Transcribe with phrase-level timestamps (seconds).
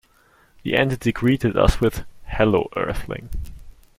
[0.63, 3.29] The entity greeted us with "hello earthling".